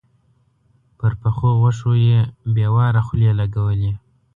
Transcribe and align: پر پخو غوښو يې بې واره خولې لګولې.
پر 0.97 1.11
پخو 1.21 1.49
غوښو 1.59 1.91
يې 2.07 2.19
بې 2.53 2.67
واره 2.75 3.01
خولې 3.07 3.31
لګولې. 3.39 3.91